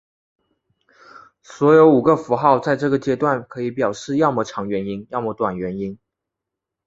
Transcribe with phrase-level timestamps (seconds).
[1.43, 5.99] 所有五个符号在这个阶段可以表示要么长元音要么短元音。